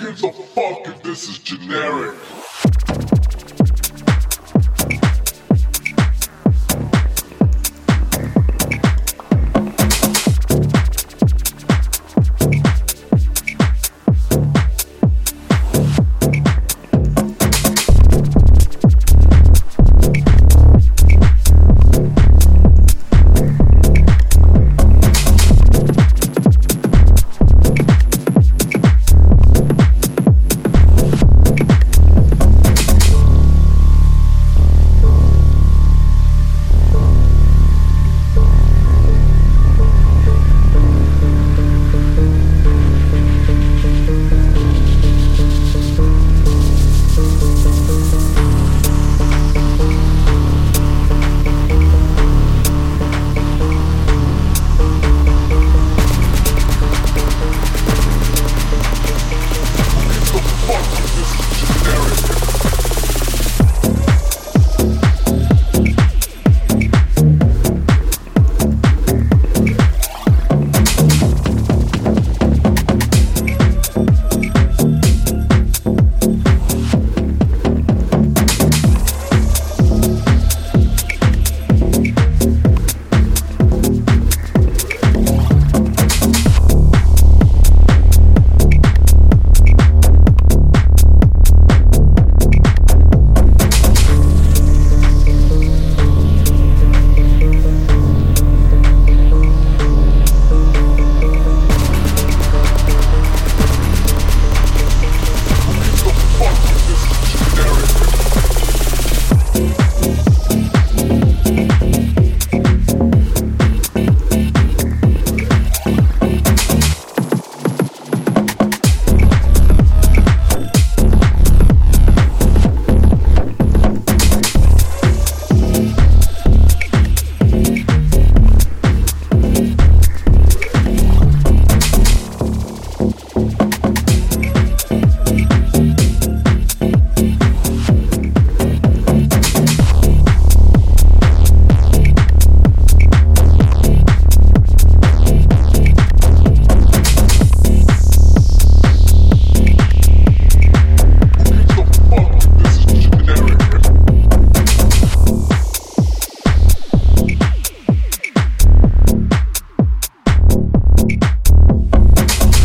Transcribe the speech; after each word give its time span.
gives 0.00 0.22
a 0.22 0.32
fuck 0.32 0.86
if 0.86 1.02
this 1.02 1.28
is 1.28 1.38
generic? 1.38 2.14